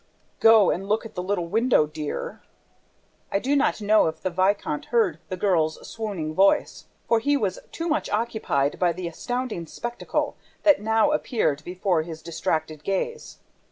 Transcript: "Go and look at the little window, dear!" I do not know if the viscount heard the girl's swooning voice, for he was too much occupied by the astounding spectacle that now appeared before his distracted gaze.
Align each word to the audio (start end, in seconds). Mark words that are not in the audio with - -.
"Go 0.39 0.71
and 0.71 0.89
look 0.89 1.05
at 1.05 1.13
the 1.13 1.21
little 1.21 1.45
window, 1.45 1.85
dear!" 1.85 2.41
I 3.31 3.37
do 3.37 3.55
not 3.55 3.81
know 3.81 4.07
if 4.07 4.19
the 4.19 4.31
viscount 4.31 4.85
heard 4.85 5.19
the 5.29 5.37
girl's 5.37 5.87
swooning 5.87 6.33
voice, 6.33 6.85
for 7.07 7.19
he 7.19 7.37
was 7.37 7.59
too 7.71 7.87
much 7.87 8.09
occupied 8.09 8.79
by 8.79 8.93
the 8.93 9.07
astounding 9.07 9.67
spectacle 9.67 10.37
that 10.63 10.81
now 10.81 11.11
appeared 11.11 11.63
before 11.63 12.01
his 12.01 12.23
distracted 12.23 12.83
gaze. 12.83 13.37